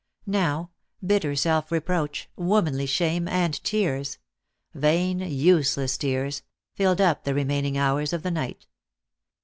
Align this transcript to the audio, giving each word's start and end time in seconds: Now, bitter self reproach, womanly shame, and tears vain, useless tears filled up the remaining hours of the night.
Now, 0.25 0.71
bitter 1.05 1.35
self 1.35 1.71
reproach, 1.71 2.27
womanly 2.35 2.87
shame, 2.87 3.27
and 3.27 3.63
tears 3.63 4.17
vain, 4.73 5.19
useless 5.19 5.95
tears 5.95 6.41
filled 6.73 6.99
up 6.99 7.23
the 7.23 7.35
remaining 7.35 7.77
hours 7.77 8.11
of 8.11 8.23
the 8.23 8.31
night. 8.31 8.65